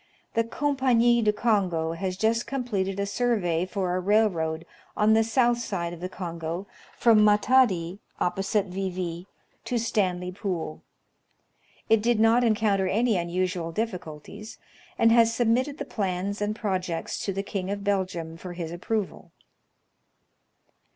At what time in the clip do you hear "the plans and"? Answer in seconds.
15.77-16.55